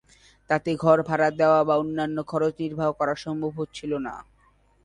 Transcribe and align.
তাতে 0.49 0.69
ঘর 0.75 0.97
ভাড়া 1.07 1.29
দেওয়া 1.31 1.59
বা 1.67 1.75
অন্যান্য 1.77 2.17
খরচ 2.23 2.53
নির্বাহ 2.59 2.89
করা 2.99 3.15
সম্ভব 3.15 3.51
হচ্ছিল 3.59 3.91
না। 3.97 4.13